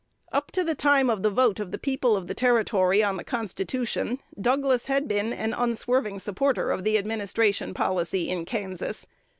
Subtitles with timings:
[0.31, 3.23] Up to the time of the vote of the people of the Territory on the
[3.23, 9.05] constitution, Douglas had been an unswerving supporter of the administration policy in Kansas.